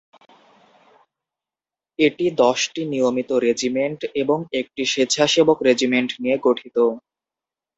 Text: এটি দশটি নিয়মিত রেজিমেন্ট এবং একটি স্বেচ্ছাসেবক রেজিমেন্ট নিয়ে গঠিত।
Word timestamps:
এটি 1.99 2.25
দশটি 2.41 2.81
নিয়মিত 2.91 3.29
রেজিমেন্ট 3.45 3.99
এবং 4.21 4.37
একটি 4.59 4.81
স্বেচ্ছাসেবক 4.85 5.57
রেজিমেন্ট 5.67 6.11
নিয়ে 6.21 6.37
গঠিত। 6.41 6.77